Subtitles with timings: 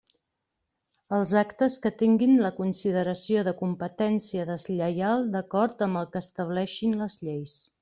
[1.17, 7.21] Els actes que tinguin la consideració de competència deslleial d'acord amb el que estableixin les
[7.29, 7.57] lleis.